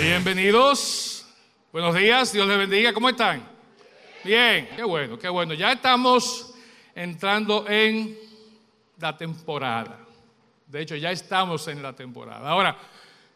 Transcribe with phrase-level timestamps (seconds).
[0.00, 1.26] Bienvenidos.
[1.70, 2.90] Buenos días, Dios les bendiga.
[2.94, 3.46] ¿Cómo están?
[4.24, 5.52] Bien, qué bueno, qué bueno.
[5.52, 6.54] Ya estamos
[6.94, 8.16] entrando en
[8.98, 9.98] la temporada.
[10.66, 12.48] De hecho, ya estamos en la temporada.
[12.48, 12.78] Ahora,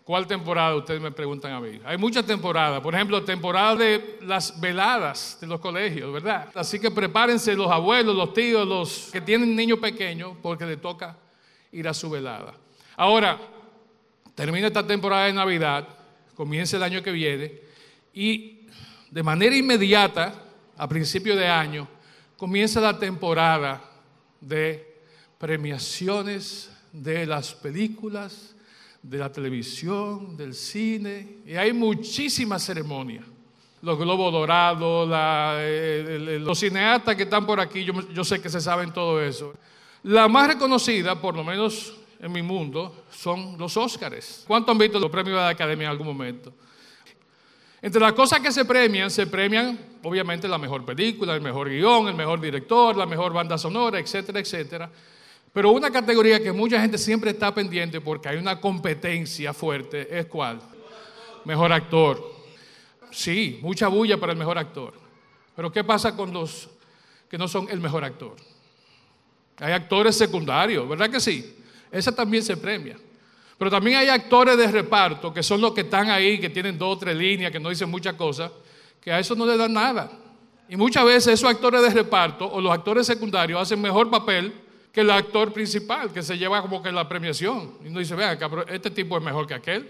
[0.04, 0.74] ¿cuál temporada?
[0.74, 1.82] Ustedes me preguntan a mí.
[1.84, 2.80] Hay muchas temporadas.
[2.80, 6.48] Por ejemplo, temporada de las veladas de los colegios, ¿verdad?
[6.54, 11.14] Así que prepárense los abuelos, los tíos, los que tienen niños pequeños, porque les toca
[11.72, 12.54] ir a su velada.
[12.96, 13.38] Ahora,
[14.34, 15.86] termina esta temporada de Navidad,
[16.34, 17.60] comienza el año que viene,
[18.12, 18.66] y
[19.10, 20.34] de manera inmediata,
[20.76, 21.88] a principio de año,
[22.36, 23.82] comienza la temporada
[24.40, 25.00] de
[25.38, 28.54] premiaciones de las películas,
[29.02, 33.24] de la televisión, del cine, y hay muchísimas ceremonias.
[33.82, 35.08] Los globos dorados,
[36.40, 39.54] los cineastas que están por aquí, yo, yo sé que se saben todo eso.
[40.04, 44.44] La más reconocida, por lo menos en mi mundo, son los Óscares.
[44.46, 46.54] ¿Cuántos han visto los premios de la Academia en algún momento?
[47.82, 52.08] Entre las cosas que se premian, se premian obviamente la mejor película, el mejor guion,
[52.08, 54.90] el mejor director, la mejor banda sonora, etcétera, etcétera.
[55.52, 60.24] Pero una categoría que mucha gente siempre está pendiente porque hay una competencia fuerte es
[60.24, 60.62] cuál?
[61.44, 62.24] Mejor actor.
[63.10, 64.94] Sí, mucha bulla para el mejor actor.
[65.54, 66.70] Pero ¿qué pasa con los
[67.28, 68.36] que no son el mejor actor?
[69.58, 71.63] Hay actores secundarios, ¿verdad que sí?
[71.94, 72.96] Esa también se premia.
[73.56, 76.96] Pero también hay actores de reparto que son los que están ahí, que tienen dos
[76.96, 78.50] o tres líneas, que no dicen muchas cosas,
[79.00, 80.10] que a eso no le dan nada.
[80.68, 84.52] Y muchas veces esos actores de reparto o los actores secundarios hacen mejor papel
[84.92, 87.78] que el actor principal, que se lleva como que la premiación.
[87.84, 89.88] Y uno dice, vea, cabrón, este tipo es mejor que aquel.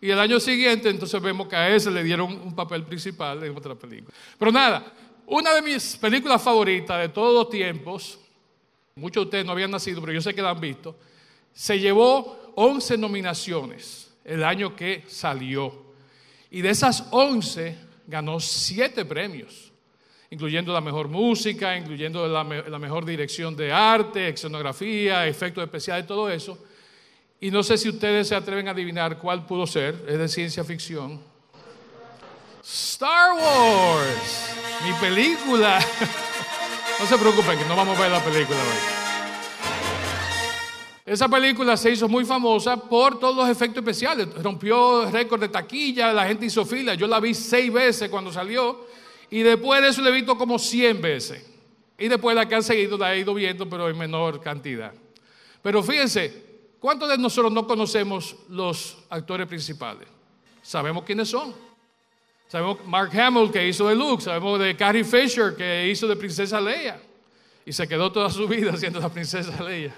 [0.00, 3.56] Y el año siguiente, entonces vemos que a ese le dieron un papel principal en
[3.56, 4.16] otra película.
[4.38, 4.92] Pero nada,
[5.26, 8.18] una de mis películas favoritas de todos los tiempos,
[8.96, 10.96] muchos de ustedes no habían nacido, pero yo sé que la han visto,
[11.52, 15.90] se llevó 11 nominaciones el año que salió.
[16.50, 19.72] Y de esas 11 ganó 7 premios,
[20.30, 26.06] incluyendo la mejor música, incluyendo la, me- la mejor dirección de arte, escenografía, efectos especiales,
[26.06, 26.58] todo eso.
[27.40, 30.62] Y no sé si ustedes se atreven a adivinar cuál pudo ser, es de ciencia
[30.64, 31.20] ficción.
[32.62, 34.50] Star Wars,
[34.84, 35.78] mi película.
[37.00, 38.99] No se preocupen, que no vamos a ver la película hoy.
[41.10, 44.28] Esa película se hizo muy famosa por todos los efectos especiales.
[44.40, 46.94] Rompió récord de taquilla, la gente hizo fila.
[46.94, 48.86] Yo la vi seis veces cuando salió
[49.28, 51.44] y después de eso la he visto como 100 veces.
[51.98, 54.92] Y después la que han seguido la he ido viendo, pero en menor cantidad.
[55.60, 56.44] Pero fíjense,
[56.78, 60.06] ¿cuántos de nosotros no conocemos los actores principales?
[60.62, 61.52] Sabemos quiénes son.
[62.46, 66.60] Sabemos Mark Hamill que hizo de Luke, sabemos de Carrie Fisher que hizo de Princesa
[66.60, 67.02] Leia
[67.66, 69.92] y se quedó toda su vida siendo la Princesa Leia.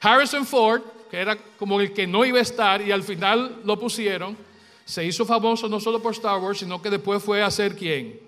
[0.00, 3.78] Harrison Ford, que era como el que no iba a estar y al final lo
[3.78, 4.36] pusieron,
[4.84, 8.20] se hizo famoso no solo por Star Wars, sino que después fue a ser quién?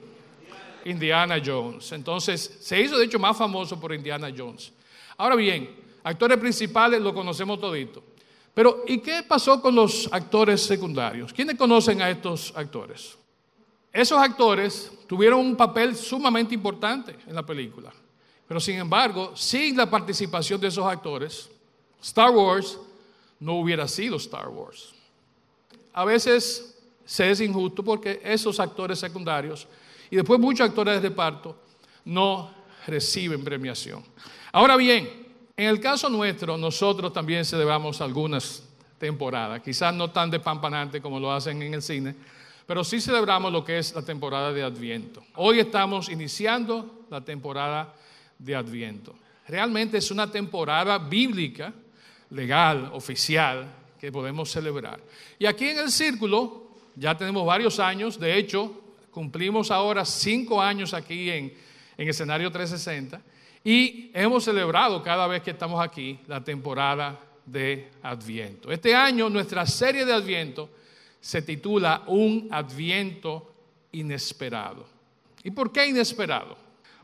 [0.85, 1.93] Indiana Jones.
[1.93, 4.73] Entonces, se hizo de hecho más famoso por Indiana Jones.
[5.17, 5.75] Ahora bien,
[6.05, 8.03] actores principales lo conocemos todito.
[8.55, 11.33] Pero, ¿y qué pasó con los actores secundarios?
[11.33, 13.17] ¿Quiénes conocen a estos actores?
[13.93, 17.93] Esos actores tuvieron un papel sumamente importante en la película.
[18.47, 21.51] Pero sin embargo, sin la participación de esos actores,
[22.03, 22.79] Star Wars
[23.41, 24.93] no hubiera sido Star Wars.
[25.93, 29.67] A veces se es injusto porque esos actores secundarios
[30.11, 31.57] y después muchos actores de reparto
[32.05, 32.51] no
[32.87, 34.03] reciben premiación.
[34.53, 35.09] Ahora bien,
[35.57, 38.63] en el caso nuestro, nosotros también celebramos algunas
[38.99, 42.15] temporadas, quizás no tan despampanante como lo hacen en el cine,
[42.67, 45.23] pero sí celebramos lo que es la temporada de Adviento.
[45.37, 47.95] Hoy estamos iniciando la temporada
[48.39, 49.15] de Adviento.
[49.49, 51.73] Realmente es una temporada bíblica,
[52.33, 55.01] legal, oficial, que podemos celebrar.
[55.39, 60.93] Y aquí en el círculo ya tenemos varios años, de hecho, cumplimos ahora cinco años
[60.95, 61.55] aquí en,
[61.97, 63.21] en escenario 360
[63.65, 68.73] y hemos celebrado cada vez que estamos aquí la temporada de Adviento.
[68.73, 70.71] Este año nuestra serie de Adviento
[71.21, 73.53] se titula Un Adviento
[73.93, 74.87] Inesperado.
[75.45, 76.57] ¿Y por qué inesperado?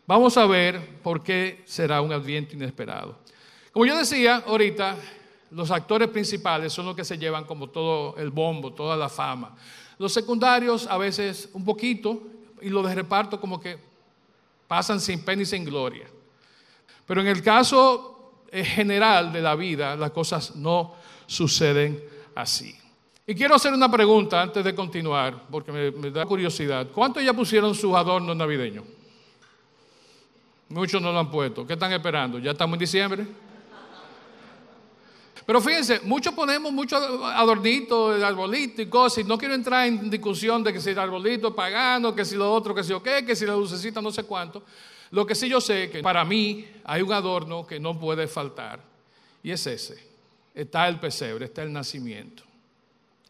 [0.06, 3.18] Vamos a ver por qué será un Adviento inesperado.
[3.78, 4.96] Como yo decía ahorita,
[5.52, 9.54] los actores principales son los que se llevan como todo el bombo, toda la fama.
[9.98, 12.20] Los secundarios a veces un poquito
[12.60, 13.78] y los de reparto como que
[14.66, 16.08] pasan sin pena y sin gloria.
[17.06, 20.96] Pero en el caso eh, general de la vida, las cosas no
[21.28, 22.02] suceden
[22.34, 22.76] así.
[23.28, 26.88] Y quiero hacer una pregunta antes de continuar, porque me, me da curiosidad.
[26.92, 28.84] ¿Cuántos ya pusieron sus adornos navideños?
[30.68, 31.64] Muchos no lo han puesto.
[31.64, 32.40] ¿Qué están esperando?
[32.40, 33.47] ¿Ya estamos en diciembre?
[35.48, 40.10] Pero fíjense, muchos ponemos muchos adornitos, el arbolito y cosas, y no quiero entrar en
[40.10, 43.02] discusión de que si el arbolito es pagano, que si lo otro, que si o
[43.02, 44.62] qué, que si la lucecita no sé cuánto.
[45.10, 48.28] Lo que sí yo sé es que para mí hay un adorno que no puede
[48.28, 48.80] faltar,
[49.42, 49.96] y es ese.
[50.54, 52.42] Está el pesebre, está el nacimiento.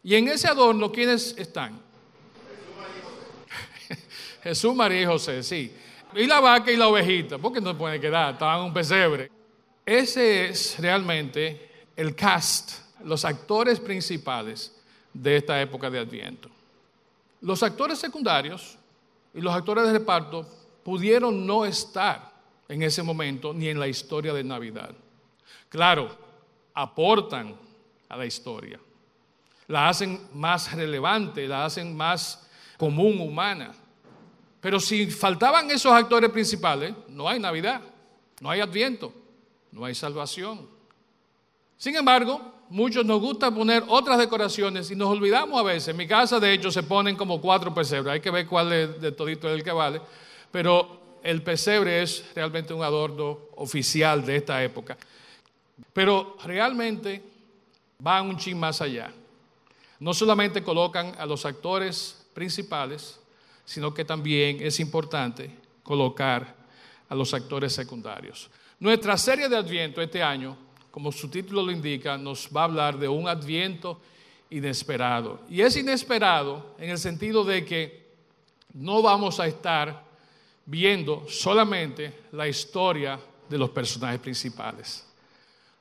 [0.03, 1.79] Y en ese adorno, ¿quiénes están?
[4.43, 5.73] Jesús, María y José, sí.
[6.13, 9.31] Y la vaca y la ovejita, porque no puede quedar, estaban en un pesebre.
[9.85, 11.68] Ese es realmente
[11.99, 14.73] el cast, los actores principales
[15.13, 16.49] de esta época de Adviento.
[17.41, 18.77] Los actores secundarios
[19.33, 20.47] y los actores de reparto
[20.81, 22.31] pudieron no estar
[22.69, 24.91] en ese momento ni en la historia de Navidad.
[25.67, 26.15] Claro,
[26.73, 27.53] aportan
[28.07, 28.79] a la historia,
[29.67, 32.47] la hacen más relevante, la hacen más
[32.77, 33.73] común, humana.
[34.61, 37.81] Pero si faltaban esos actores principales, no hay Navidad,
[38.39, 39.11] no hay Adviento,
[39.73, 40.78] no hay salvación.
[41.79, 45.87] Sin embargo, muchos nos gusta poner otras decoraciones y nos olvidamos a veces.
[45.87, 48.15] En mi casa, de hecho, se ponen como cuatro pesebres.
[48.15, 50.01] Hay que ver cuál de, de todito es el que vale.
[50.51, 54.97] Pero el pesebre es realmente un adorno oficial de esta época.
[55.93, 57.23] Pero realmente
[57.99, 59.13] van un chin más allá.
[60.01, 63.21] No solamente colocan a los actores principales,
[63.63, 65.49] sino que también es importante
[65.81, 66.55] colocar
[67.07, 68.49] a los actores secundarios.
[68.81, 70.57] Nuestra serie de Adviento este año,
[70.91, 73.99] como su título lo indica, nos va a hablar de un Adviento
[74.49, 75.41] inesperado.
[75.49, 78.09] Y es inesperado en el sentido de que
[78.73, 80.03] no vamos a estar
[80.65, 83.19] viendo solamente la historia
[83.49, 85.05] de los personajes principales.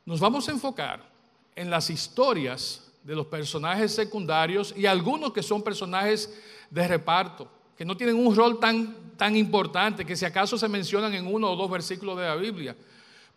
[0.05, 1.07] Nos vamos a enfocar
[1.55, 6.35] en las historias de los personajes secundarios y algunos que son personajes
[6.71, 11.15] de reparto que no tienen un rol tan, tan importante, que si acaso se mencionan
[11.15, 12.77] en uno o dos versículos de la Biblia,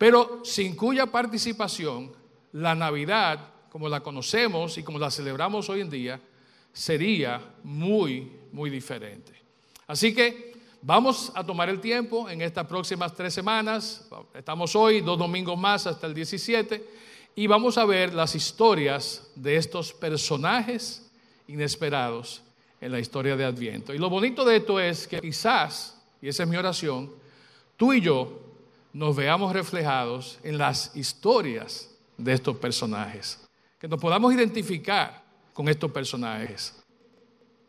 [0.01, 2.11] pero sin cuya participación
[2.53, 6.19] la Navidad, como la conocemos y como la celebramos hoy en día,
[6.73, 9.31] sería muy, muy diferente.
[9.85, 15.19] Así que vamos a tomar el tiempo en estas próximas tres semanas, estamos hoy, dos
[15.19, 16.83] domingos más hasta el 17,
[17.35, 21.11] y vamos a ver las historias de estos personajes
[21.47, 22.41] inesperados
[22.81, 23.93] en la historia de Adviento.
[23.93, 27.11] Y lo bonito de esto es que quizás, y esa es mi oración,
[27.77, 28.40] tú y yo
[28.93, 33.39] nos veamos reflejados en las historias de estos personajes,
[33.79, 35.23] que nos podamos identificar
[35.53, 36.81] con estos personajes.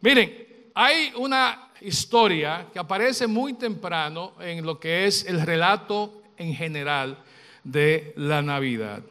[0.00, 6.54] Miren, hay una historia que aparece muy temprano en lo que es el relato en
[6.54, 7.22] general
[7.64, 9.02] de la Navidad.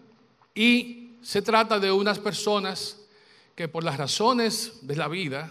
[0.54, 2.98] Y se trata de unas personas
[3.56, 5.50] que por las razones de la vida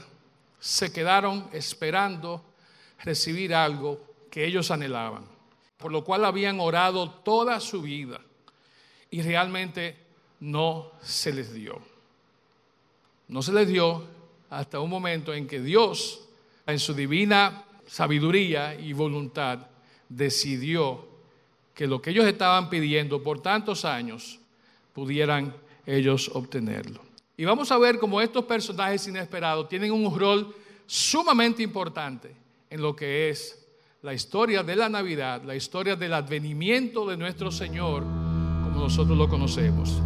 [0.58, 2.44] se quedaron esperando
[3.02, 5.24] recibir algo que ellos anhelaban,
[5.80, 8.20] por lo cual habían orado toda su vida
[9.10, 9.96] y realmente
[10.40, 11.80] no se les dio.
[13.28, 14.04] No se les dio
[14.50, 16.20] hasta un momento en que Dios,
[16.66, 19.66] en su divina sabiduría y voluntad,
[20.08, 21.08] decidió
[21.74, 24.38] que lo que ellos estaban pidiendo por tantos años
[24.92, 25.54] pudieran
[25.86, 27.00] ellos obtenerlo.
[27.36, 30.54] Y vamos a ver cómo estos personajes inesperados tienen un rol
[30.86, 32.34] sumamente importante
[32.68, 33.59] en lo que es
[34.02, 39.28] la historia de la Navidad, la historia del advenimiento de nuestro Señor, como nosotros lo
[39.28, 40.02] conocemos.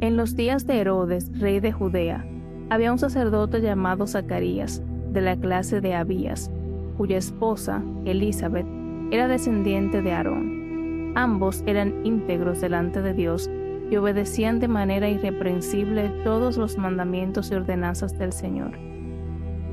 [0.00, 2.26] En los días de Herodes, rey de Judea,
[2.68, 6.50] había un sacerdote llamado Zacarías, de la clase de Abías,
[6.96, 8.66] cuya esposa, Elizabeth,
[9.12, 11.12] era descendiente de Aarón.
[11.14, 13.48] Ambos eran íntegros delante de Dios
[13.90, 18.72] y obedecían de manera irreprensible todos los mandamientos y ordenanzas del Señor.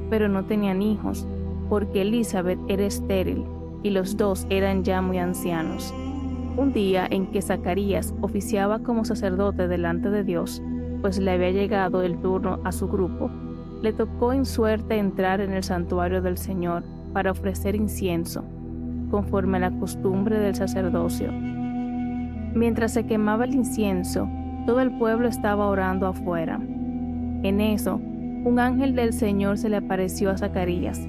[0.09, 1.27] Pero no tenían hijos,
[1.69, 3.45] porque Elizabeth era estéril
[3.81, 5.93] y los dos eran ya muy ancianos.
[6.55, 10.61] Un día en que Zacarías oficiaba como sacerdote delante de Dios,
[11.01, 13.29] pues le había llegado el turno a su grupo,
[13.81, 18.45] le tocó en suerte entrar en el santuario del Señor para ofrecer incienso
[19.09, 21.29] conforme a la costumbre del sacerdocio.
[22.53, 24.27] Mientras se quemaba el incienso,
[24.65, 26.59] todo el pueblo estaba orando afuera.
[27.43, 30.99] En eso, un ángel del Señor se le apareció a Zacarías.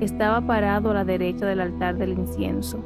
[0.00, 2.82] Estaba parado a la derecha del altar del incienso.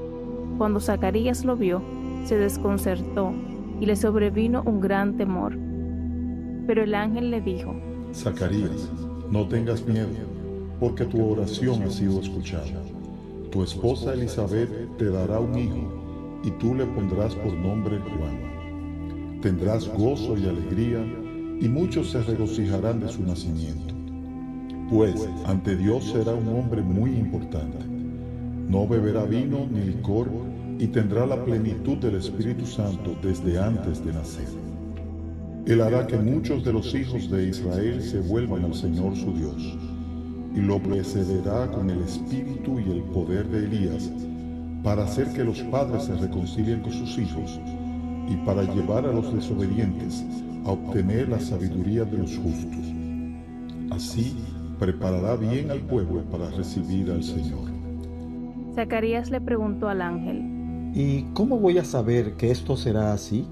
[0.58, 1.82] Cuando Zacarías lo vio,
[2.24, 3.32] se desconcertó
[3.80, 5.56] y le sobrevino un gran temor.
[6.66, 7.74] Pero el ángel le dijo,
[8.14, 8.90] Zacarías,
[9.30, 10.08] no tengas miedo,
[10.80, 12.82] porque tu oración ha sido escuchada
[13.56, 15.95] tu esposa Elizabeth te dará un hijo
[16.46, 19.40] y tú le pondrás por nombre Juan.
[19.42, 21.04] Tendrás gozo y alegría
[21.60, 23.94] y muchos se regocijarán de su nacimiento.
[24.88, 27.78] Pues ante Dios será un hombre muy importante.
[28.68, 30.30] No beberá vino ni licor
[30.78, 34.48] y tendrá la plenitud del Espíritu Santo desde antes de nacer.
[35.66, 39.76] Él hará que muchos de los hijos de Israel se vuelvan al Señor su Dios,
[40.54, 44.12] y lo precederá con el espíritu y el poder de Elías,
[44.86, 47.58] para hacer que los padres se reconcilien con sus hijos,
[48.28, 50.24] y para llevar a los desobedientes
[50.64, 52.86] a obtener la sabiduría de los justos.
[53.90, 54.36] Así
[54.78, 57.68] preparará bien al pueblo para recibir al Señor.
[58.76, 63.44] Zacarías le preguntó al ángel, ¿Y cómo voy a saber que esto será así?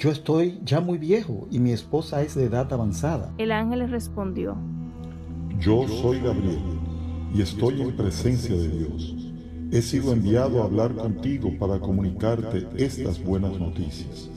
[0.00, 3.32] Yo estoy ya muy viejo y mi esposa es de edad avanzada.
[3.38, 4.56] El ángel le respondió,
[5.60, 6.58] Yo soy Gabriel
[7.32, 9.25] y estoy en presencia de Dios.
[9.72, 14.30] He sido enviado a hablar contigo para comunicarte estas buenas noticias.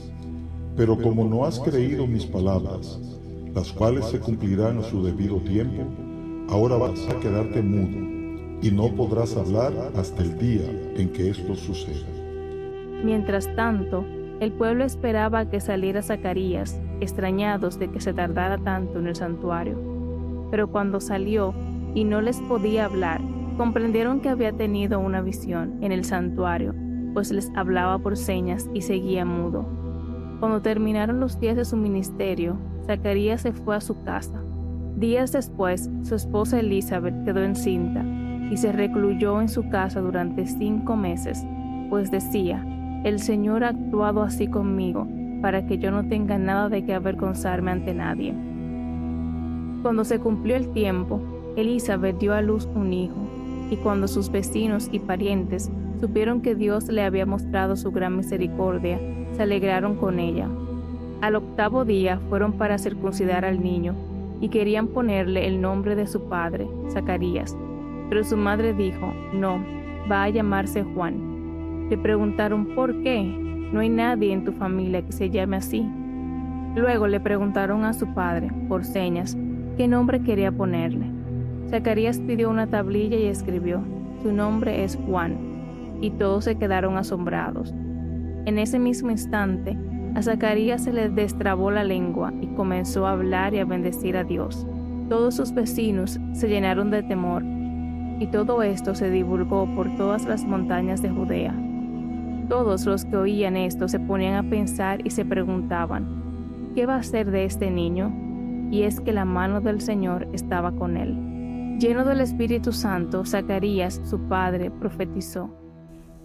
[0.76, 3.00] Pero como no has creído mis palabras,
[3.54, 5.84] las cuales se cumplirán a su debido tiempo,
[6.50, 11.56] ahora vas a quedarte mudo y no podrás hablar hasta el día en que esto
[11.56, 12.08] suceda.
[13.04, 14.06] Mientras tanto,
[14.40, 19.78] el pueblo esperaba que saliera Zacarías, extrañados de que se tardara tanto en el santuario.
[20.50, 21.54] Pero cuando salió
[21.94, 23.22] y no les podía hablar,
[23.60, 26.74] comprendieron que había tenido una visión en el santuario,
[27.14, 29.66] pues les hablaba por señas y seguía mudo.
[30.40, 34.42] Cuando terminaron los días de su ministerio, Zacarías se fue a su casa.
[34.96, 38.02] Días después, su esposa Elizabeth quedó encinta
[38.50, 41.46] y se recluyó en su casa durante cinco meses,
[41.90, 42.66] pues decía,
[43.04, 45.06] el Señor ha actuado así conmigo,
[45.42, 48.34] para que yo no tenga nada de que avergonzarme ante nadie.
[49.82, 51.20] Cuando se cumplió el tiempo,
[51.58, 53.29] Elizabeth dio a luz un hijo,
[53.70, 59.00] y cuando sus vecinos y parientes supieron que Dios le había mostrado su gran misericordia,
[59.34, 60.48] se alegraron con ella.
[61.22, 63.96] Al octavo día fueron para circuncidar al niño,
[64.42, 67.58] y querían ponerle el nombre de su padre, Zacarías.
[68.10, 69.64] Pero su madre dijo, no,
[70.10, 71.88] va a llamarse Juan.
[71.90, 75.86] Le preguntaron por qué, no hay nadie en tu familia que se llame así.
[76.76, 79.38] Luego le preguntaron a su padre, por señas,
[79.76, 81.19] qué nombre quería ponerle.
[81.70, 83.84] Zacarías pidió una tablilla y escribió,
[84.24, 85.38] su nombre es Juan,
[86.02, 87.76] y todos se quedaron asombrados.
[88.46, 89.78] En ese mismo instante,
[90.16, 94.24] a Zacarías se le destrabó la lengua y comenzó a hablar y a bendecir a
[94.24, 94.66] Dios.
[95.10, 97.44] Todos sus vecinos se llenaron de temor,
[98.20, 101.54] y todo esto se divulgó por todas las montañas de Judea.
[102.50, 107.04] Todos los que oían esto se ponían a pensar y se preguntaban, ¿qué va a
[107.04, 108.12] ser de este niño?
[108.72, 111.29] Y es que la mano del Señor estaba con él.
[111.80, 115.50] Lleno del Espíritu Santo, Zacarías, su padre, profetizó.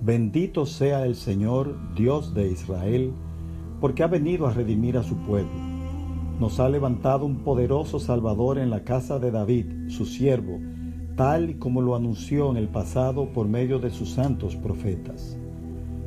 [0.01, 3.13] Bendito sea el Señor, Dios de Israel,
[3.81, 5.53] porque ha venido a redimir a su pueblo.
[6.41, 10.59] Nos ha levantado un poderoso Salvador en la casa de David, su siervo,
[11.15, 15.39] tal y como lo anunció en el pasado por medio de sus santos profetas.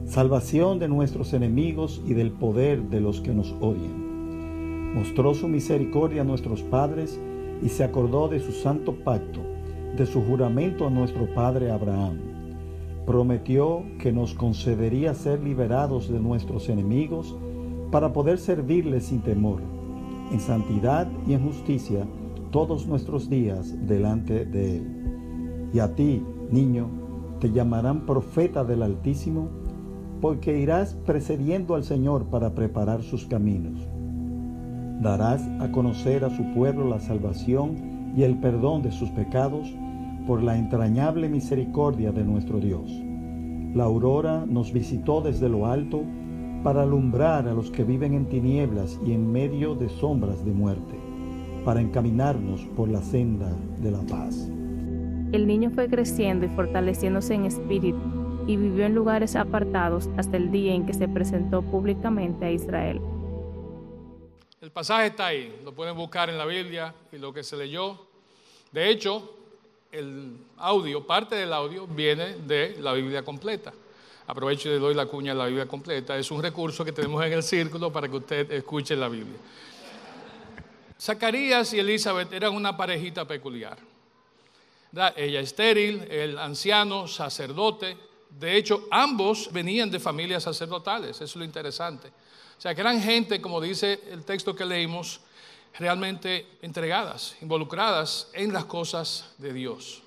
[0.03, 4.93] Salvación de nuestros enemigos y del poder de los que nos odian.
[4.93, 7.17] Mostró su misericordia a nuestros padres
[7.61, 9.41] y se acordó de su santo pacto,
[9.95, 12.17] de su juramento a nuestro padre Abraham.
[13.05, 17.35] Prometió que nos concedería ser liberados de nuestros enemigos
[17.91, 19.61] para poder servirle sin temor,
[20.31, 22.05] en santidad y en justicia,
[22.51, 25.69] todos nuestros días delante de Él.
[25.73, 26.89] Y a ti, niño,
[27.39, 29.49] te llamarán profeta del Altísimo,
[30.21, 33.87] porque irás precediendo al Señor para preparar sus caminos.
[35.01, 37.75] Darás a conocer a su pueblo la salvación
[38.15, 39.71] y el perdón de sus pecados
[40.25, 42.91] por la entrañable misericordia de nuestro Dios.
[43.73, 46.03] La aurora nos visitó desde lo alto
[46.63, 50.95] para alumbrar a los que viven en tinieblas y en medio de sombras de muerte,
[51.63, 54.51] para encaminarnos por la senda de la paz.
[55.31, 57.99] El niño fue creciendo y fortaleciéndose en espíritu
[58.47, 62.99] y vivió en lugares apartados hasta el día en que se presentó públicamente a Israel.
[64.59, 68.07] El pasaje está ahí, lo pueden buscar en la Biblia y lo que se leyó.
[68.71, 69.35] De hecho,
[69.91, 73.71] el audio, parte del audio, viene de la Biblia completa.
[74.25, 76.17] Aprovecho y le doy la cuña a la Biblia completa.
[76.17, 79.37] Es un recurso que tenemos en el círculo para que usted escuche la Biblia.
[80.99, 83.77] Zacarías y Elizabeth eran una parejita peculiar.
[85.15, 87.95] Ella estéril, el anciano sacerdote.
[88.29, 92.11] De hecho, ambos venían de familias sacerdotales, eso es lo interesante.
[92.57, 95.21] O sea, que eran gente, como dice el texto que leímos,
[95.77, 100.01] realmente entregadas, involucradas en las cosas de Dios.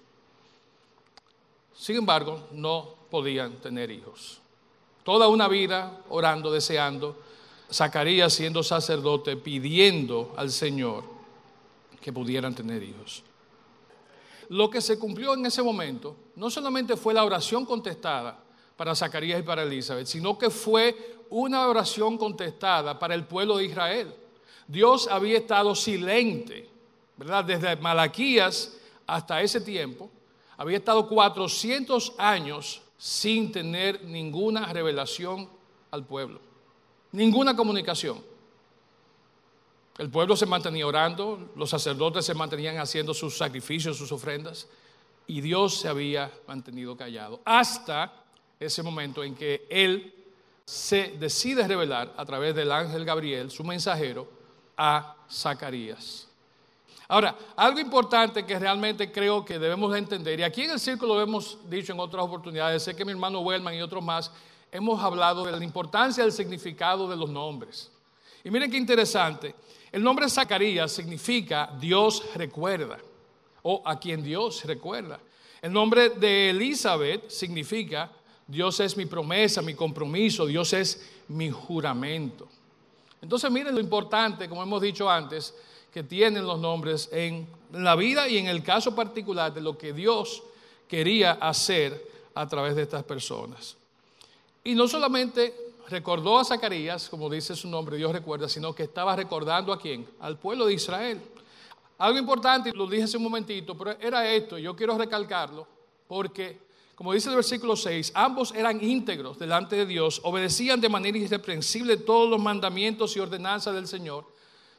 [1.74, 4.40] Sin embargo, no podían tener hijos.
[5.04, 7.16] Toda una vida orando, deseando,
[7.72, 11.04] Zacarías siendo sacerdote, pidiendo al Señor
[12.00, 13.22] que pudieran tener hijos.
[14.48, 18.42] Lo que se cumplió en ese momento no solamente fue la oración contestada,
[18.80, 23.66] para Zacarías y para Elizabeth, sino que fue una oración contestada para el pueblo de
[23.66, 24.10] Israel.
[24.66, 26.66] Dios había estado silente,
[27.18, 27.44] ¿verdad?
[27.44, 30.10] Desde Malaquías hasta ese tiempo,
[30.56, 35.46] había estado 400 años sin tener ninguna revelación
[35.90, 36.40] al pueblo,
[37.12, 38.24] ninguna comunicación.
[39.98, 44.68] El pueblo se mantenía orando, los sacerdotes se mantenían haciendo sus sacrificios, sus ofrendas,
[45.26, 48.19] y Dios se había mantenido callado hasta
[48.60, 50.14] ese momento en que Él
[50.64, 54.28] se decide revelar a través del ángel Gabriel, su mensajero,
[54.76, 56.28] a Zacarías.
[57.08, 61.22] Ahora, algo importante que realmente creo que debemos entender, y aquí en el círculo lo
[61.22, 64.30] hemos dicho en otras oportunidades, sé que mi hermano Wellman y otros más
[64.70, 67.90] hemos hablado de la importancia del significado de los nombres.
[68.44, 69.54] Y miren qué interesante,
[69.90, 72.98] el nombre Zacarías significa Dios recuerda
[73.62, 75.18] o a quien Dios recuerda.
[75.60, 78.10] El nombre de Elizabeth significa
[78.50, 82.48] Dios es mi promesa, mi compromiso, Dios es mi juramento.
[83.22, 85.54] Entonces miren lo importante, como hemos dicho antes,
[85.92, 89.92] que tienen los nombres en la vida y en el caso particular de lo que
[89.92, 90.42] Dios
[90.88, 93.76] quería hacer a través de estas personas.
[94.64, 95.54] Y no solamente
[95.88, 100.06] recordó a Zacarías, como dice su nombre, Dios recuerda, sino que estaba recordando a quién?
[100.20, 101.20] Al pueblo de Israel.
[101.98, 105.66] Algo importante, lo dije hace un momentito, pero era esto, y yo quiero recalcarlo,
[106.08, 106.69] porque,
[107.00, 111.96] como dice el versículo 6, ambos eran íntegros delante de Dios, obedecían de manera irreprensible
[111.96, 114.26] todos los mandamientos y ordenanzas del Señor.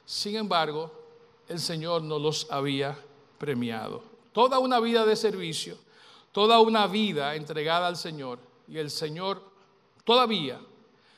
[0.06, 0.92] Sin embargo,
[1.50, 2.96] el Señor no los había
[3.40, 4.04] premiado.
[4.34, 5.80] Toda una vida de servicio,
[6.32, 8.38] toda una vida entregada al Señor,
[8.68, 9.42] y el Señor
[10.04, 10.62] todavía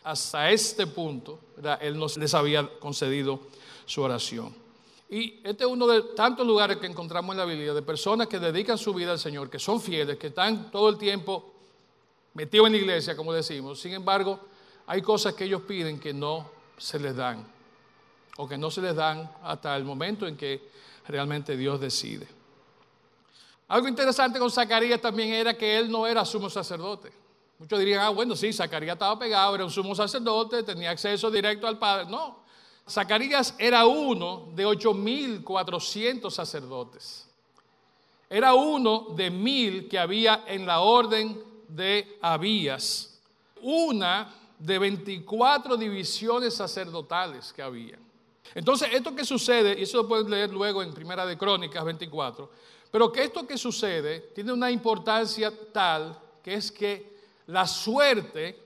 [0.06, 1.38] hasta este punto,
[1.82, 3.42] Él nos les había concedido
[3.86, 4.63] su oración.
[5.14, 8.40] Y este es uno de tantos lugares que encontramos en la Biblia de personas que
[8.40, 11.54] dedican su vida al Señor, que son fieles, que están todo el tiempo
[12.34, 13.80] metidos en la iglesia, como decimos.
[13.80, 14.40] Sin embargo,
[14.88, 16.50] hay cosas que ellos piden que no
[16.80, 17.46] se les dan,
[18.38, 20.68] o que no se les dan hasta el momento en que
[21.08, 22.28] realmente Dios decide.
[23.68, 27.14] Algo interesante con Zacarías también era que él no era sumo sacerdote.
[27.60, 31.68] Muchos dirían, ah, bueno, sí, Zacarías estaba pegado, era un sumo sacerdote, tenía acceso directo
[31.68, 32.10] al Padre.
[32.10, 32.43] No,
[32.90, 37.28] Zacarías era uno de 8.400 sacerdotes.
[38.30, 43.20] Era uno de mil que había en la orden de Abías.
[43.62, 47.98] Una de 24 divisiones sacerdotales que había.
[48.56, 52.50] Entonces, esto que sucede, y eso lo pueden leer luego en Primera de Crónicas 24,
[52.92, 57.18] pero que esto que sucede tiene una importancia tal que es que
[57.48, 58.60] la suerte,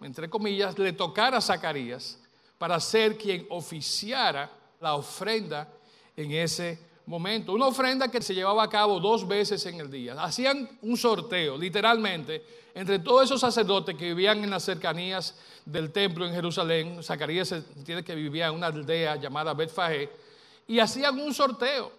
[0.00, 2.18] entre comillas, le tocara a Zacarías
[2.60, 5.66] para ser quien oficiara la ofrenda
[6.14, 7.54] en ese momento.
[7.54, 10.12] Una ofrenda que se llevaba a cabo dos veces en el día.
[10.22, 12.44] Hacían un sorteo, literalmente,
[12.74, 17.02] entre todos esos sacerdotes que vivían en las cercanías del templo en Jerusalén.
[17.02, 20.10] Zacarías tiene que vivía en una aldea llamada Betfagé.
[20.66, 21.90] Y hacían un sorteo.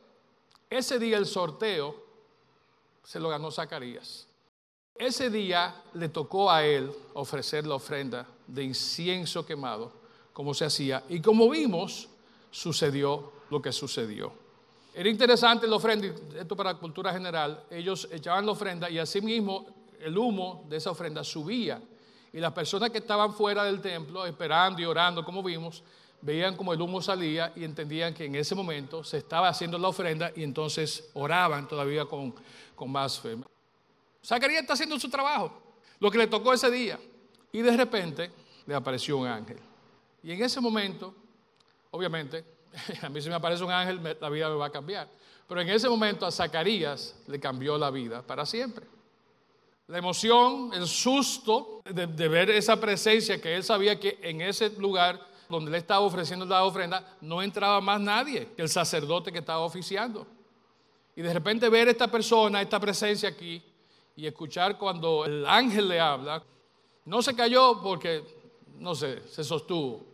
[0.69, 1.95] Ese día el sorteo
[3.03, 4.27] se lo ganó Zacarías.
[4.93, 10.00] Ese día le tocó a él ofrecer la ofrenda de incienso quemado,
[10.33, 12.09] como se hacía, y como vimos,
[12.49, 14.33] sucedió lo que sucedió.
[14.93, 19.65] Era interesante la ofrenda, esto para la cultura general, ellos echaban la ofrenda y asimismo
[19.99, 21.81] el humo de esa ofrenda subía.
[22.33, 25.83] Y las personas que estaban fuera del templo, esperando y orando, como vimos,
[26.21, 29.87] veían como el humo salía y entendían que en ese momento se estaba haciendo la
[29.87, 32.33] ofrenda y entonces oraban todavía con,
[32.75, 33.37] con más fe.
[34.23, 35.51] Zacarías está haciendo su trabajo,
[35.99, 36.99] lo que le tocó ese día.
[37.51, 38.31] Y de repente
[38.65, 39.57] le apareció un ángel.
[40.23, 41.13] Y en ese momento,
[41.91, 42.45] obviamente,
[43.01, 45.07] a mí si me aparece un ángel, la vida me va a cambiar.
[45.47, 48.85] Pero en ese momento a Zacarías le cambió la vida para siempre.
[49.87, 54.69] La emoción, el susto de, de, ver esa presencia que él sabía que en ese
[54.77, 59.39] lugar donde le estaba ofreciendo la ofrenda no entraba más nadie que el sacerdote que
[59.39, 60.25] estaba oficiando.
[61.15, 63.61] Y de repente ver esta persona, esta presencia aquí,
[64.15, 66.43] y escuchar cuando el ángel le habla,
[67.05, 68.23] no se cayó porque,
[68.77, 70.05] no sé, se sostuvo.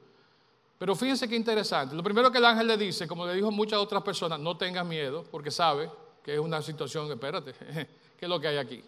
[0.77, 1.95] Pero fíjense qué interesante.
[1.95, 4.85] Lo primero que el ángel le dice, como le dijo muchas otras personas, no tengas
[4.85, 5.89] miedo, porque sabe
[6.23, 7.53] que es una situación, espérate,
[8.17, 8.83] ¿qué es lo que hay aquí?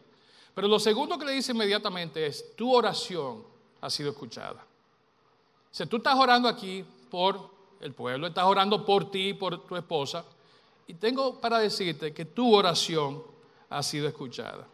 [0.54, 3.43] Pero lo segundo que le dice inmediatamente es, tu oración
[3.82, 4.63] ha sido escuchada.
[5.71, 7.49] Si tú estás orando aquí por
[7.80, 10.25] el pueblo, estás orando por ti, por tu esposa,
[10.86, 13.23] y tengo para decirte que tu oración
[13.69, 14.67] ha sido escuchada.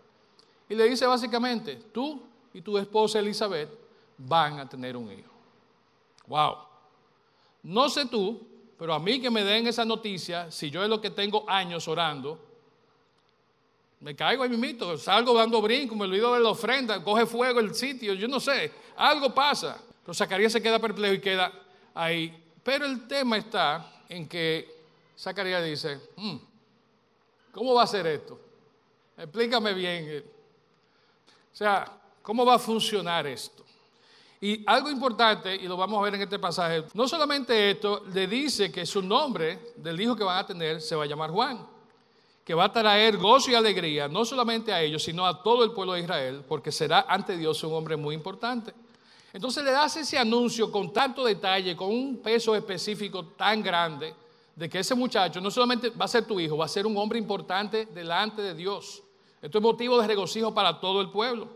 [0.67, 2.23] Y le dice básicamente, tú
[2.54, 3.69] y tu esposa Elizabeth
[4.17, 5.32] van a tener un hijo.
[6.28, 6.75] Wow.
[7.65, 8.47] No sé tú,
[8.78, 11.88] pero a mí que me den esa noticia, si yo es lo que tengo años
[11.88, 12.39] orando,
[13.99, 17.73] Me caigo ahí mismo, salgo dando brinco, me olvido de la ofrenda, coge fuego el
[17.73, 19.82] sitio, yo no sé, algo pasa.
[20.04, 21.51] Pero Zacarías se queda perplejo y queda
[21.95, 22.43] ahí.
[22.62, 24.84] Pero el tema está en que
[25.17, 26.36] Zacarías dice, hmm,
[27.51, 28.39] ¿cómo va a ser esto?
[29.17, 30.23] Explícame bien.
[31.51, 33.64] O sea, ¿cómo va a funcionar esto?
[34.46, 38.28] Y algo importante, y lo vamos a ver en este pasaje, no solamente esto, le
[38.28, 41.66] dice que su nombre del hijo que van a tener se va a llamar Juan,
[42.44, 45.72] que va a traer gozo y alegría, no solamente a ellos, sino a todo el
[45.72, 48.72] pueblo de Israel, porque será ante Dios un hombre muy importante.
[49.34, 54.14] Entonces le das ese anuncio con tanto detalle, con un peso específico tan grande,
[54.56, 56.96] de que ese muchacho no solamente va a ser tu hijo, va a ser un
[56.98, 59.02] hombre importante delante de Dios.
[59.42, 61.48] Esto es motivo de regocijo para todo el pueblo.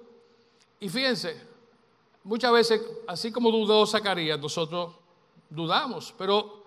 [0.80, 1.49] Y fíjense,
[2.24, 4.94] muchas veces, así como dudó Zacarías, nosotros
[5.50, 6.64] dudamos, pero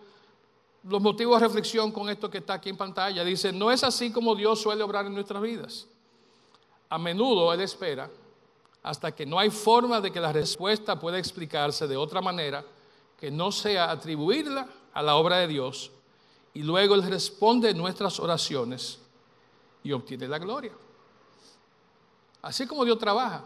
[0.84, 4.10] los motivos de reflexión con esto que está aquí en pantalla, dice, no es así
[4.10, 5.86] como Dios suele obrar en nuestras vidas.
[6.88, 8.10] A menudo Él espera
[8.82, 12.64] hasta que no hay forma de que la respuesta pueda explicarse de otra manera
[13.18, 15.92] que no sea atribuirla a la obra de Dios
[16.52, 18.98] y luego Él responde nuestras oraciones
[19.84, 20.72] y obtiene la gloria.
[22.42, 23.44] Así como Dios trabaja.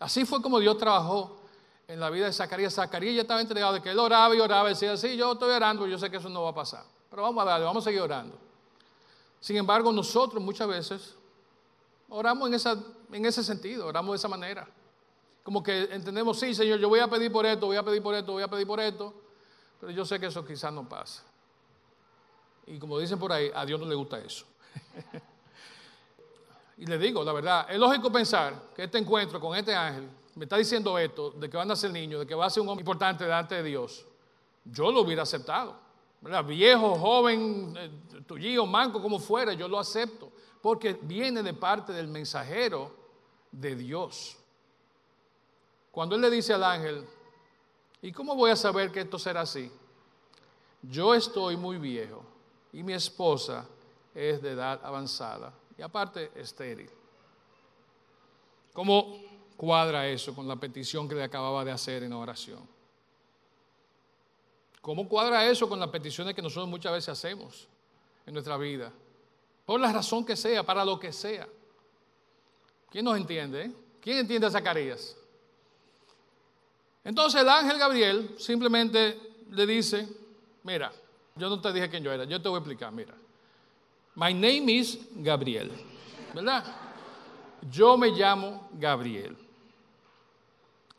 [0.00, 1.36] Así fue como Dios trabajó
[1.88, 2.74] en la vida de Zacarías.
[2.74, 5.50] Zacarías ya estaba entregado de que él oraba y oraba y decía, sí, yo estoy
[5.50, 6.84] orando, yo sé que eso no va a pasar.
[7.08, 8.36] Pero vamos a darle, vamos a seguir orando.
[9.40, 11.14] Sin embargo, nosotros muchas veces
[12.08, 14.68] oramos en, en ese sentido, oramos de esa manera.
[15.42, 18.14] Como que entendemos, sí, Señor, yo voy a pedir por esto, voy a pedir por
[18.14, 19.14] esto, voy a pedir por esto,
[19.80, 21.22] pero yo sé que eso quizás no pasa.
[22.66, 24.44] Y como dicen por ahí, a Dios no le gusta eso.
[26.78, 30.44] Y le digo, la verdad, es lógico pensar que este encuentro con este ángel me
[30.44, 32.68] está diciendo esto, de que van a ser niño, de que va a ser un
[32.68, 34.04] hombre importante delante de Dios.
[34.64, 35.74] Yo lo hubiera aceptado.
[36.46, 37.90] Viejo, joven, eh,
[38.26, 40.30] tullido, manco, como fuera, yo lo acepto.
[40.60, 42.94] Porque viene de parte del mensajero
[43.50, 44.36] de Dios.
[45.90, 47.06] Cuando él le dice al ángel,
[48.02, 49.72] ¿y cómo voy a saber que esto será así?
[50.82, 52.22] Yo estoy muy viejo
[52.74, 53.66] y mi esposa
[54.14, 56.90] es de edad avanzada y aparte estéril.
[58.72, 59.20] ¿Cómo
[59.56, 62.66] cuadra eso con la petición que le acababa de hacer en oración?
[64.80, 67.66] ¿Cómo cuadra eso con las peticiones que nosotros muchas veces hacemos
[68.24, 68.92] en nuestra vida?
[69.64, 71.48] Por la razón que sea, para lo que sea.
[72.90, 73.64] ¿Quién nos entiende?
[73.64, 73.72] Eh?
[74.00, 75.16] ¿Quién entiende a Zacarías?
[77.02, 79.18] Entonces el ángel Gabriel simplemente
[79.50, 80.08] le dice,
[80.62, 80.92] mira,
[81.34, 83.14] yo no te dije quién yo era, yo te voy a explicar, mira.
[84.16, 85.70] My name is Gabriel.
[86.34, 86.64] ¿Verdad?
[87.70, 89.36] Yo me llamo Gabriel.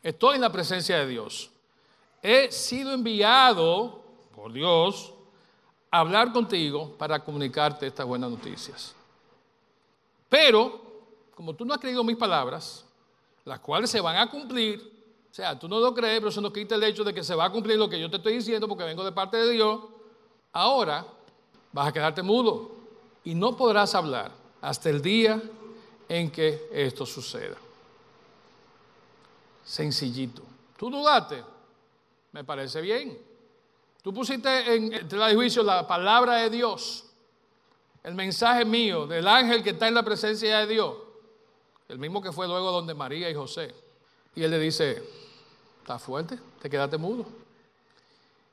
[0.00, 1.50] Estoy en la presencia de Dios.
[2.22, 4.00] He sido enviado
[4.34, 5.12] por Dios
[5.90, 8.94] a hablar contigo para comunicarte estas buenas noticias.
[10.28, 10.80] Pero,
[11.34, 12.84] como tú no has creído mis palabras,
[13.44, 14.80] las cuales se van a cumplir,
[15.28, 17.34] o sea, tú no lo crees, pero eso no quita el hecho de que se
[17.34, 19.80] va a cumplir lo que yo te estoy diciendo porque vengo de parte de Dios,
[20.52, 21.04] ahora
[21.72, 22.77] vas a quedarte mudo
[23.28, 25.38] y no podrás hablar hasta el día
[26.08, 27.58] en que esto suceda.
[29.62, 30.42] Sencillito.
[30.78, 31.44] ¿Tú dudaste?
[32.32, 33.18] Me parece bien.
[34.02, 37.04] Tú pusiste en tela de juicio la palabra de Dios,
[38.02, 40.94] el mensaje mío del ángel que está en la presencia de Dios,
[41.86, 43.74] el mismo que fue luego donde María y José.
[44.36, 45.02] Y él le dice,
[45.82, 46.38] ¿estás fuerte?
[46.62, 47.26] ¿Te quedaste mudo?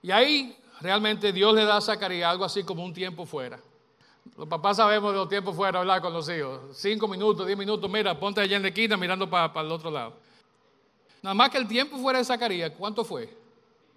[0.01, 3.57] Y ahí realmente Dios le da a Zacarías algo así como un tiempo fuera.
[4.37, 6.61] Los papás sabemos de los tiempos fuera hablar con los hijos.
[6.73, 10.13] Cinco minutos, diez minutos, mira, ponte allá en la esquina mirando para, el otro lado.
[11.21, 13.35] Nada más que el tiempo fuera de Zacarías, ¿cuánto fue?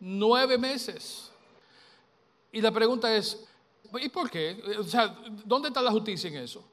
[0.01, 1.33] Nueve meses.
[2.53, 3.47] Y la pregunta es,
[4.01, 4.62] ¿y por qué?
[4.79, 5.14] O sea,
[5.45, 6.64] ¿dónde está la justicia en eso?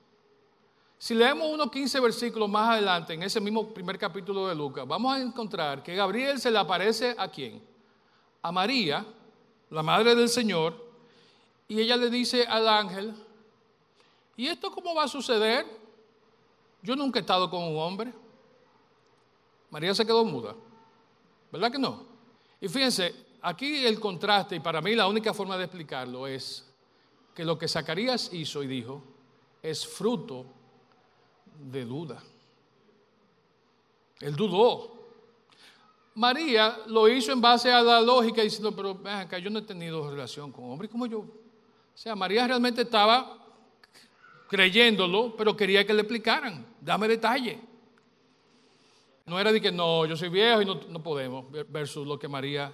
[0.98, 5.16] Si leemos unos 15 versículos más adelante, en ese mismo primer capítulo de Lucas, vamos
[5.16, 7.62] a encontrar que Gabriel se le aparece a quién?
[8.42, 9.06] A María,
[9.70, 10.86] la madre del Señor,
[11.68, 13.14] y ella le dice al ángel,
[14.38, 15.66] ¿Y esto cómo va a suceder?
[16.82, 18.14] Yo nunca he estado con un hombre.
[19.70, 20.56] María se quedó muda.
[21.52, 22.06] ¿Verdad que no?
[22.60, 26.66] Y fíjense, aquí el contraste, y para mí la única forma de explicarlo es
[27.34, 29.02] que lo que Zacarías hizo y dijo
[29.62, 30.46] es fruto
[31.72, 32.22] de duda.
[34.20, 34.94] Él dudó.
[36.16, 40.10] María lo hizo en base a la lógica diciendo, pero acá yo no he tenido
[40.10, 41.20] relación con hombre, ¿cómo yo?
[41.20, 43.45] O sea, María realmente estaba
[44.56, 47.60] creyéndolo, pero quería que le explicaran, dame detalle.
[49.26, 52.72] No era de que no, yo soy viejo y no, podemos, versus lo que María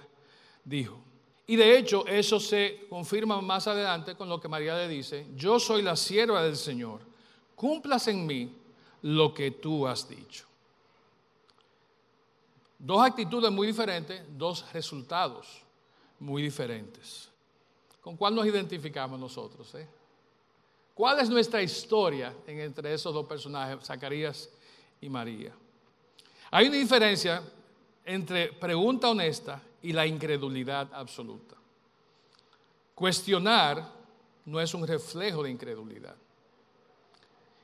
[0.64, 0.96] dijo.
[1.44, 5.58] Y de hecho, eso se confirma más adelante con lo que María le dice, yo
[5.58, 7.00] soy la sierva del Señor,
[7.56, 8.54] cumplas en mí
[9.02, 10.46] lo que tú has dicho.
[12.78, 15.62] Dos actitudes muy diferentes, dos resultados
[16.20, 17.28] muy diferentes.
[18.00, 19.74] ¿Con cuál nos identificamos nosotros?
[19.74, 19.88] Eh?
[20.94, 24.50] ¿Cuál es nuestra historia entre esos dos personajes, Zacarías
[25.00, 25.52] y María?
[26.50, 27.42] Hay una diferencia
[28.04, 31.56] entre pregunta honesta y la incredulidad absoluta.
[32.94, 33.90] Cuestionar
[34.44, 36.14] no es un reflejo de incredulidad.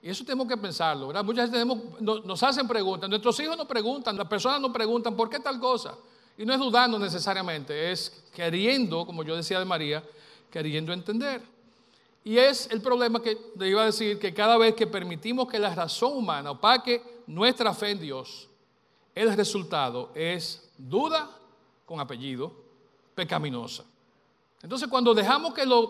[0.00, 1.24] Y eso tenemos que pensarlo, ¿verdad?
[1.24, 1.66] Muchas veces
[2.00, 5.96] nos hacen preguntas, nuestros hijos nos preguntan, las personas nos preguntan, ¿por qué tal cosa?
[6.36, 10.02] Y no es dudando necesariamente, es queriendo, como yo decía de María,
[10.50, 11.42] queriendo entender.
[12.28, 15.58] Y es el problema que le iba a decir, que cada vez que permitimos que
[15.58, 18.50] la razón humana opaque nuestra fe en Dios,
[19.14, 21.30] el resultado es duda
[21.86, 22.52] con apellido,
[23.14, 23.82] pecaminosa.
[24.62, 25.88] Entonces cuando dejamos que los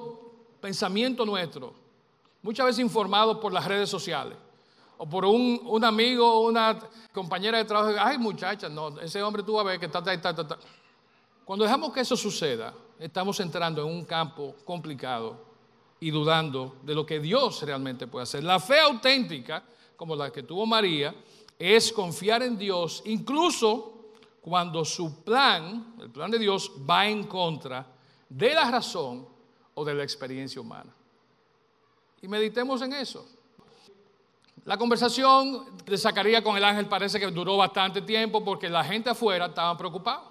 [0.61, 1.73] pensamientos nuestros,
[2.41, 4.39] muchas veces informados por las redes sociales,
[4.97, 6.79] o por un, amigo o una
[7.13, 10.31] compañera de trabajo, ay muchacha, no, ese hombre tú vas a ver que está, está,
[10.31, 10.59] está, está.
[11.45, 15.48] Cuando dejamos que eso suceda, estamos entrando en un campo complicado
[16.01, 18.45] y dudando de lo que Dios realmente puede hacer.
[18.45, 19.65] La fe auténtica,
[19.97, 21.15] como la que tuvo María,
[21.59, 27.87] es confiar en Dios, incluso cuando su plan, el plan de Dios, va en contra
[28.29, 29.27] de la razón
[29.75, 30.95] o de la experiencia humana.
[32.23, 33.27] Y meditemos en eso.
[34.65, 39.11] La conversación de Zacarías con el ángel parece que duró bastante tiempo porque la gente
[39.11, 40.25] afuera estaba preocupada.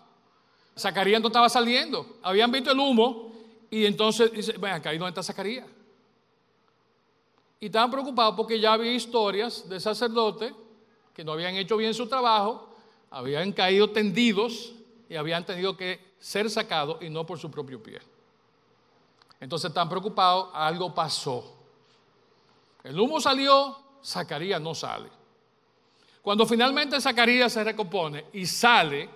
[0.77, 3.31] Zacarías no estaba saliendo, habían visto el humo
[3.69, 5.67] y entonces dice, ven acá, ¿y dónde está Zacarías?
[7.59, 10.53] Y estaban preocupados porque ya había historias de sacerdotes
[11.13, 12.69] que no habían hecho bien su trabajo,
[13.09, 14.73] habían caído tendidos
[15.09, 17.99] y habían tenido que ser sacados y no por su propio pie.
[19.39, 21.55] Entonces están preocupados, algo pasó.
[22.83, 25.09] El humo salió, Zacarías no sale.
[26.21, 29.09] Cuando finalmente Zacarías se recompone y sale,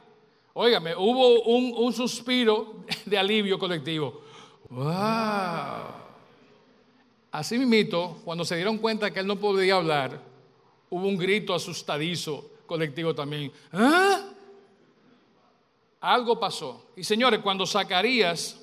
[0.54, 4.22] óigame, hubo un, un suspiro de alivio colectivo.
[4.72, 4.86] ¡Wow!
[7.30, 10.20] Así mismo, cuando se dieron cuenta que él no podía hablar,
[10.90, 13.52] hubo un grito asustadizo colectivo también.
[13.74, 14.30] ¿Ah?
[16.00, 16.86] Algo pasó.
[16.96, 18.60] Y señores, cuando Zacarías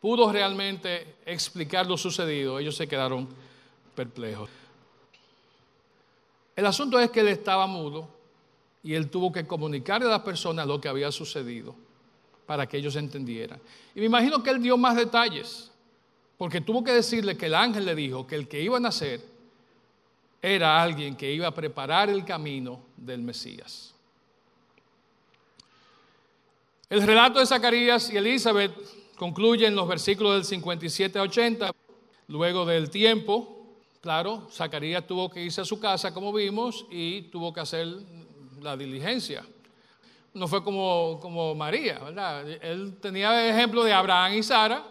[0.00, 3.26] pudo realmente explicar lo sucedido, ellos se quedaron
[3.94, 4.50] perplejos.
[6.54, 8.08] El asunto es que él estaba mudo
[8.82, 11.87] y él tuvo que comunicarle a las personas lo que había sucedido
[12.48, 13.60] para que ellos entendieran.
[13.94, 15.70] Y me imagino que él dio más detalles,
[16.38, 19.20] porque tuvo que decirle que el ángel le dijo que el que iba a nacer
[20.40, 23.94] era alguien que iba a preparar el camino del Mesías.
[26.88, 28.72] El relato de Zacarías y Elizabeth
[29.18, 31.70] concluye en los versículos del 57 a 80.
[32.28, 33.66] Luego del tiempo,
[34.00, 37.88] claro, Zacarías tuvo que irse a su casa, como vimos, y tuvo que hacer
[38.62, 39.44] la diligencia.
[40.34, 42.48] No fue como, como María, ¿verdad?
[42.48, 44.84] Él tenía ejemplo de Abraham y Sara,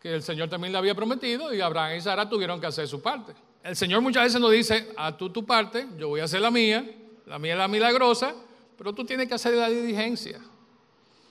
[0.00, 3.02] que el Señor también le había prometido, y Abraham y Sara tuvieron que hacer su
[3.02, 3.34] parte
[3.66, 6.52] el Señor muchas veces nos dice, a tú tu parte, yo voy a hacer la
[6.52, 6.88] mía,
[7.26, 8.32] la mía es la milagrosa,
[8.78, 10.40] pero tú tienes que hacer la diligencia.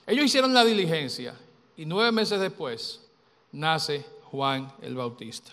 [0.06, 1.34] Ellos hicieron la diligencia
[1.78, 3.00] y nueve meses después
[3.52, 5.50] nace Juan el Bautista.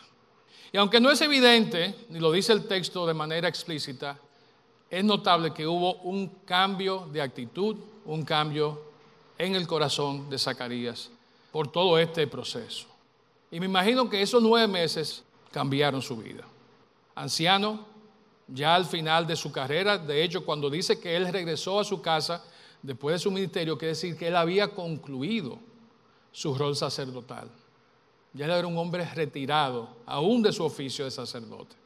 [0.74, 4.20] Y aunque no es evidente, ni lo dice el texto de manera explícita,
[4.93, 8.79] es notable que hubo un cambio de actitud, un cambio
[9.39, 11.10] en el corazón de Zacarías
[11.51, 12.86] por todo este proceso.
[13.49, 16.43] Y me imagino que esos nueve meses cambiaron su vida
[17.15, 17.88] anciano,
[18.47, 19.97] ya al final de su carrera.
[19.97, 22.43] De hecho, cuando dice que él regresó a su casa
[22.84, 25.58] después de su ministerio, quiere decir que él había concluido
[26.32, 27.49] su rol sacerdotal.
[28.34, 31.83] Ya era un hombre retirado, aún de su oficio de sacerdote.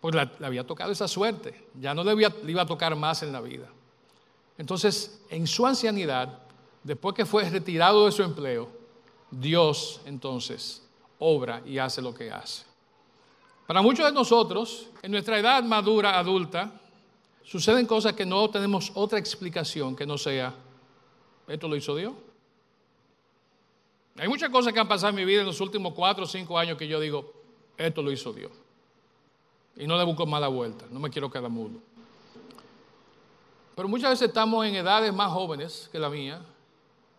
[0.00, 3.32] Pues le había tocado esa suerte, ya no le, le iba a tocar más en
[3.32, 3.68] la vida.
[4.58, 6.38] Entonces, en su ancianidad,
[6.82, 8.68] después que fue retirado de su empleo,
[9.30, 10.82] Dios entonces
[11.18, 12.64] obra y hace lo que hace.
[13.66, 16.80] Para muchos de nosotros, en nuestra edad madura, adulta,
[17.42, 20.54] suceden cosas que no tenemos otra explicación que no sea,
[21.48, 22.12] esto lo hizo Dios.
[24.18, 26.58] Hay muchas cosas que han pasado en mi vida en los últimos cuatro o cinco
[26.58, 27.32] años que yo digo,
[27.76, 28.52] esto lo hizo Dios.
[29.76, 31.80] Y no le busco mala vuelta, no me quiero quedar mudo.
[33.74, 36.40] Pero muchas veces estamos en edades más jóvenes que la mía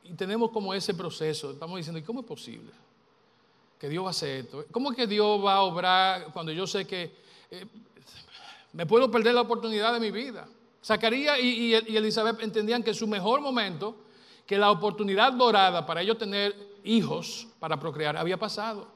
[0.04, 2.72] y tenemos como ese proceso, estamos diciendo, ¿y cómo es posible?
[3.80, 4.66] que Dios va a hacer esto.
[4.72, 7.16] ¿Cómo que Dios va a obrar cuando yo sé que
[7.52, 7.66] eh,
[8.74, 10.48] me puedo perder la oportunidad de mi vida?
[10.84, 13.96] Zacarías y, y, Elizabeth entendían que su mejor momento,
[14.46, 18.88] que la oportunidad dorada para ellos tener hijos, para procrear, había pasado.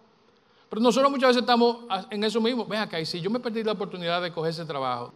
[0.71, 1.79] Pero nosotros muchas veces estamos
[2.09, 2.65] en eso mismo.
[2.65, 5.13] Ven acá, y si yo me perdí la oportunidad de coger ese trabajo,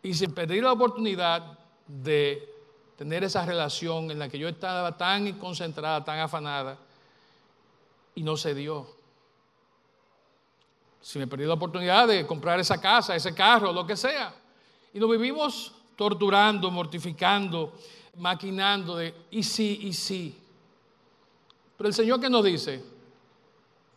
[0.00, 2.48] Y se perdí la oportunidad de
[2.96, 6.78] tener esa relación en la que yo estaba tan concentrada, tan afanada,
[8.14, 8.86] y no se dio.
[11.00, 14.32] Si me perdí la oportunidad de comprar esa casa, ese carro, lo que sea.
[14.94, 17.72] Y nos vivimos torturando, mortificando,
[18.16, 20.38] maquinando de, y sí, y sí.
[21.76, 22.97] Pero el Señor que nos dice,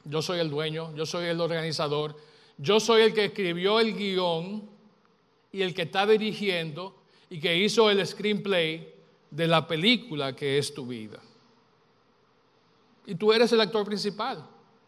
[0.05, 2.15] yo soy el dueño, yo soy el organizador,
[2.57, 4.69] yo soy el que escribió el guion
[5.51, 6.95] y el que está dirigiendo
[7.29, 8.93] y que hizo el screenplay
[9.29, 11.19] de la película que es tu vida.
[13.05, 14.45] Y tú eres el actor principal.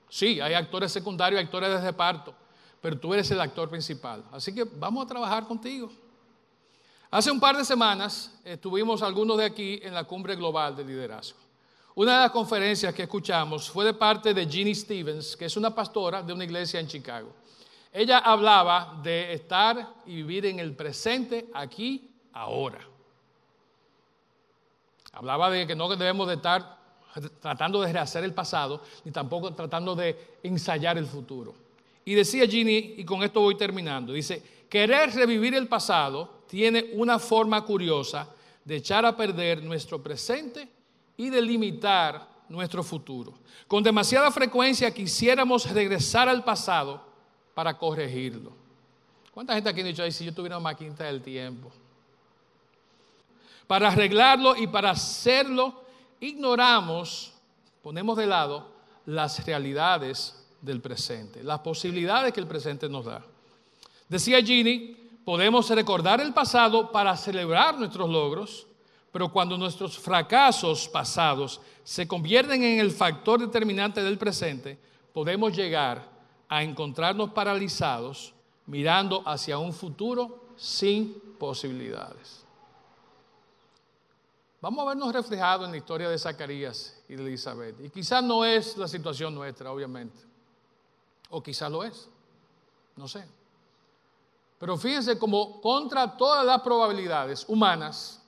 [0.10, 2.36] Sí, hay actores secundarios, actores de reparto,
[2.82, 4.24] pero tú eres el actor principal.
[4.32, 5.92] Así que vamos a trabajar contigo.
[7.10, 11.43] Hace un par de semanas estuvimos algunos de aquí en la cumbre global de liderazgo.
[11.96, 15.76] Una de las conferencias que escuchamos fue de parte de Ginny Stevens, que es una
[15.76, 17.32] pastora de una iglesia en Chicago.
[17.92, 22.80] Ella hablaba de estar y vivir en el presente, aquí, ahora.
[25.12, 26.80] Hablaba de que no debemos de estar
[27.40, 31.54] tratando de rehacer el pasado, ni tampoco tratando de ensayar el futuro.
[32.06, 37.20] Y decía Ginny, y con esto voy terminando, dice, querer revivir el pasado tiene una
[37.20, 38.28] forma curiosa
[38.66, 40.68] de echar a perder nuestro presente
[41.18, 43.34] y de limitar nuestro futuro.
[43.68, 47.04] Con demasiada frecuencia quisiéramos regresar al pasado
[47.54, 48.52] para corregirlo.
[49.34, 51.72] ¿Cuánta gente aquí ha dicho, si yo tuviera una maquinita del tiempo?
[53.66, 55.84] Para arreglarlo y para hacerlo,
[56.20, 57.34] ignoramos,
[57.82, 58.72] ponemos de lado
[59.06, 63.24] las realidades del presente, las posibilidades que el presente nos da.
[64.08, 64.96] Decía Ginny,
[65.26, 68.68] podemos recordar el pasado para celebrar nuestros logros,
[69.14, 74.78] pero cuando nuestros fracasos pasados se convierten en el factor determinante del presente,
[75.14, 76.10] podemos llegar
[76.50, 78.34] a encontrarnos paralizados
[78.66, 82.44] mirando hacia un futuro sin posibilidades.
[84.60, 87.80] Vamos a vernos reflejados en la historia de Zacarías y de Elizabeth.
[87.86, 90.18] Y quizás no es la situación nuestra, obviamente.
[91.30, 92.10] O quizás lo es.
[92.96, 93.28] No sé.
[94.58, 98.23] Pero fíjense como contra todas las probabilidades humanas,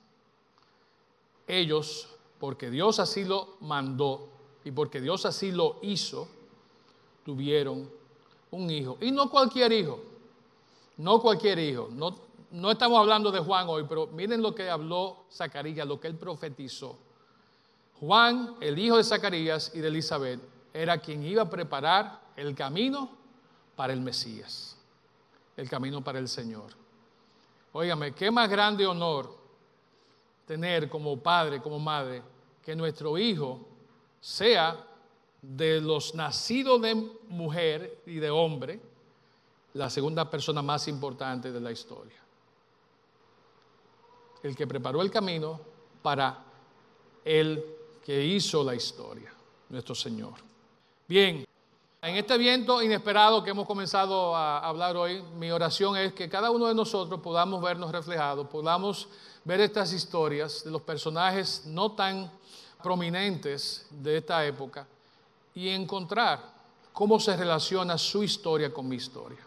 [1.46, 4.28] ellos, porque Dios así lo mandó
[4.64, 6.28] y porque Dios así lo hizo,
[7.24, 7.88] tuvieron
[8.50, 8.98] un hijo.
[9.00, 10.00] Y no cualquier hijo,
[10.96, 11.88] no cualquier hijo.
[11.92, 12.16] No,
[12.50, 16.16] no estamos hablando de Juan hoy, pero miren lo que habló Zacarías, lo que él
[16.16, 16.98] profetizó.
[18.00, 20.40] Juan, el hijo de Zacarías y de Elizabeth,
[20.74, 23.08] era quien iba a preparar el camino
[23.74, 24.76] para el Mesías,
[25.56, 26.70] el camino para el Señor.
[27.72, 29.45] Óigame, qué más grande honor
[30.46, 32.22] tener como padre, como madre,
[32.62, 33.66] que nuestro hijo
[34.20, 34.76] sea
[35.42, 36.94] de los nacidos de
[37.28, 38.80] mujer y de hombre,
[39.74, 42.16] la segunda persona más importante de la historia.
[44.42, 45.60] El que preparó el camino
[46.02, 46.44] para
[47.24, 47.64] el
[48.04, 49.32] que hizo la historia,
[49.68, 50.34] nuestro Señor.
[51.08, 51.44] Bien,
[52.02, 56.50] en este viento inesperado que hemos comenzado a hablar hoy, mi oración es que cada
[56.50, 59.08] uno de nosotros podamos vernos reflejados, podamos
[59.46, 62.28] ver estas historias de los personajes no tan
[62.82, 64.86] prominentes de esta época
[65.54, 66.40] y encontrar
[66.92, 69.38] cómo se relaciona su historia con mi historia.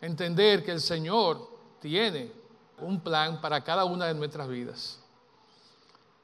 [0.00, 1.48] Entender que el Señor
[1.80, 2.32] tiene
[2.80, 4.98] un plan para cada una de nuestras vidas.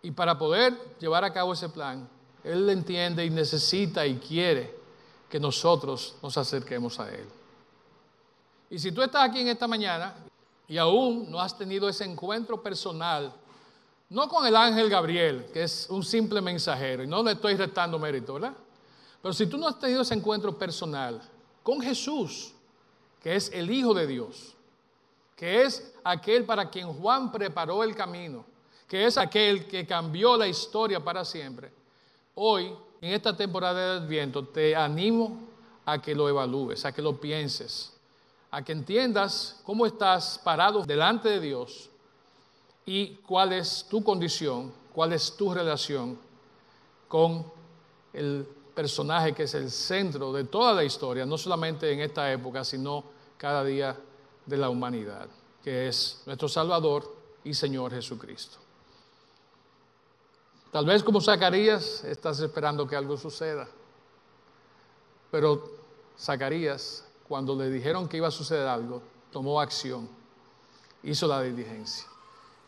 [0.03, 2.09] Y para poder llevar a cabo ese plan,
[2.43, 4.77] Él entiende y necesita y quiere
[5.31, 7.29] que nosotros nos acerquemos a Él.
[8.71, 10.17] Y si tú estás aquí en esta mañana
[10.72, 13.30] y aún no has tenido ese encuentro personal,
[14.08, 17.98] no con el ángel Gabriel, que es un simple mensajero, y no le estoy restando
[17.98, 18.54] mérito, ¿verdad?
[19.20, 21.20] Pero si tú no has tenido ese encuentro personal
[21.62, 22.54] con Jesús,
[23.22, 24.54] que es el Hijo de Dios,
[25.37, 28.46] que es aquel para quien Juan preparó el camino,
[28.88, 31.70] que es aquel que cambió la historia para siempre,
[32.35, 35.38] hoy, en esta temporada de Adviento, te animo
[35.85, 37.92] a que lo evalúes, a que lo pienses,
[38.53, 41.88] a que entiendas cómo estás parado delante de Dios
[42.85, 46.19] y cuál es tu condición, cuál es tu relación
[47.09, 47.50] con
[48.13, 52.63] el personaje que es el centro de toda la historia, no solamente en esta época,
[52.63, 53.05] sino
[53.38, 53.98] cada día
[54.44, 55.29] de la humanidad,
[55.65, 57.11] que es nuestro Salvador
[57.44, 58.59] y Señor Jesucristo.
[60.71, 63.67] Tal vez como Zacarías estás esperando que algo suceda,
[65.31, 65.71] pero
[66.19, 70.06] Zacarías cuando le dijeron que iba a suceder algo, tomó acción,
[71.02, 72.04] hizo la diligencia.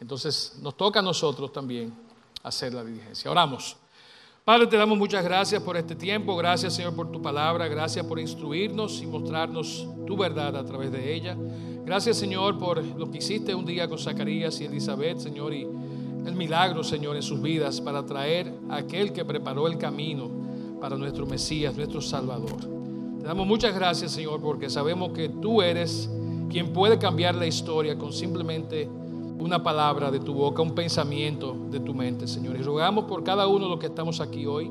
[0.00, 1.94] Entonces nos toca a nosotros también
[2.42, 3.30] hacer la diligencia.
[3.30, 3.76] Oramos.
[4.42, 8.18] Padre, te damos muchas gracias por este tiempo, gracias Señor por tu palabra, gracias por
[8.18, 11.36] instruirnos y mostrarnos tu verdad a través de ella.
[11.84, 16.34] Gracias Señor por lo que hiciste un día con Zacarías y Elizabeth, Señor, y el
[16.34, 20.30] milagro, Señor, en sus vidas para traer a aquel que preparó el camino
[20.80, 22.73] para nuestro Mesías, nuestro Salvador.
[23.24, 26.10] Te damos muchas gracias, Señor, porque sabemos que tú eres
[26.50, 28.86] quien puede cambiar la historia con simplemente
[29.38, 32.54] una palabra de tu boca, un pensamiento de tu mente, Señor.
[32.60, 34.70] Y rogamos por cada uno de los que estamos aquí hoy,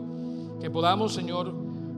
[0.61, 1.51] que podamos, Señor,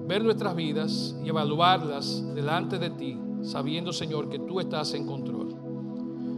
[0.08, 5.58] ver nuestras vidas y evaluarlas delante de ti, sabiendo, Señor, que tú estás en control.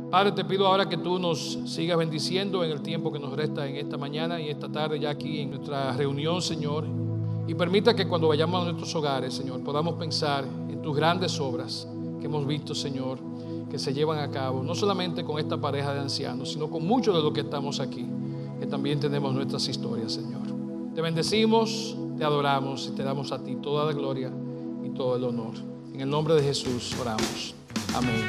[0.10, 3.68] Padre, te pido ahora que tú nos sigas bendiciendo en el tiempo que nos resta
[3.68, 7.07] en esta mañana y esta tarde ya aquí en nuestra reunión, Señor.
[7.48, 11.88] Y permita que cuando vayamos a nuestros hogares, Señor, podamos pensar en tus grandes obras
[12.20, 13.20] que hemos visto, Señor
[13.70, 17.16] que se llevan a cabo, no solamente con esta pareja de ancianos, sino con muchos
[17.16, 18.06] de los que estamos aquí,
[18.60, 20.42] que también tenemos nuestras historias, Señor.
[20.96, 24.32] Te bendecimos, te adoramos y te damos a ti toda la gloria
[24.84, 25.54] y todo el honor.
[25.94, 27.54] En el nombre de Jesús oramos.
[27.94, 28.26] Amén.